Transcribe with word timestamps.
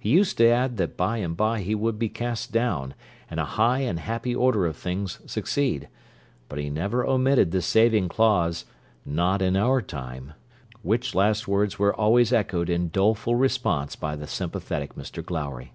He 0.00 0.08
used 0.08 0.38
to 0.38 0.46
add 0.48 0.78
that 0.78 0.96
by 0.96 1.18
and 1.18 1.36
by 1.36 1.60
he 1.60 1.74
would 1.74 1.98
be 1.98 2.08
cast 2.08 2.52
down, 2.52 2.94
and 3.30 3.38
a 3.38 3.44
high 3.44 3.80
and 3.80 4.00
happy 4.00 4.34
order 4.34 4.64
of 4.64 4.78
things 4.78 5.18
succeed; 5.26 5.88
but 6.48 6.58
he 6.58 6.70
never 6.70 7.04
omitted 7.04 7.50
the 7.50 7.60
saving 7.60 8.08
clause, 8.08 8.64
'Not 9.04 9.42
in 9.42 9.58
our 9.58 9.82
time'; 9.82 10.32
which 10.80 11.14
last 11.14 11.46
words 11.46 11.78
were 11.78 11.94
always 11.94 12.32
echoed 12.32 12.70
in 12.70 12.88
doleful 12.88 13.34
response 13.34 13.94
by 13.94 14.16
the 14.16 14.26
sympathetic 14.26 14.94
Mr 14.94 15.22
Glowry. 15.22 15.74